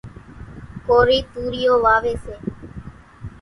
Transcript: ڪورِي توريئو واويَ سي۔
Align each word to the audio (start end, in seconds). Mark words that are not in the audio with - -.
ڪورِي 0.85 1.19
توريئو 1.31 1.75
واويَ 1.83 2.13
سي۔ 2.23 2.35